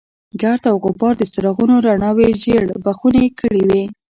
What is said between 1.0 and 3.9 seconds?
د څراغونو رڼاوې ژېړ بخونې کړې وې.